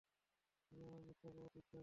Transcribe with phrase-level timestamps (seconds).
[0.71, 1.79] তুমি আমায় মিথ্যা অপবাদ দিচ্ছো।